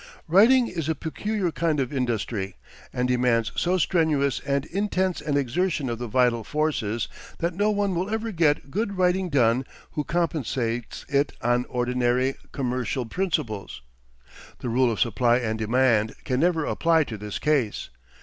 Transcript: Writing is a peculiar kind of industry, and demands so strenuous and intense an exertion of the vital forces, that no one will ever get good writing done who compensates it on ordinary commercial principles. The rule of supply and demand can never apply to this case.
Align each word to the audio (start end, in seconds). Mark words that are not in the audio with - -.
Writing 0.27 0.67
is 0.67 0.89
a 0.89 0.95
peculiar 0.95 1.51
kind 1.51 1.79
of 1.79 1.93
industry, 1.93 2.55
and 2.91 3.07
demands 3.07 3.51
so 3.55 3.77
strenuous 3.77 4.39
and 4.39 4.65
intense 4.65 5.21
an 5.21 5.37
exertion 5.37 5.89
of 5.91 5.99
the 5.99 6.07
vital 6.07 6.43
forces, 6.43 7.07
that 7.37 7.53
no 7.53 7.69
one 7.69 7.93
will 7.93 8.09
ever 8.09 8.31
get 8.31 8.71
good 8.71 8.97
writing 8.97 9.29
done 9.29 9.63
who 9.91 10.03
compensates 10.03 11.05
it 11.07 11.33
on 11.43 11.65
ordinary 11.69 12.33
commercial 12.51 13.05
principles. 13.05 13.83
The 14.57 14.69
rule 14.69 14.91
of 14.91 14.99
supply 14.99 15.37
and 15.37 15.59
demand 15.59 16.15
can 16.23 16.39
never 16.39 16.65
apply 16.65 17.03
to 17.03 17.15
this 17.15 17.37
case. 17.37 17.89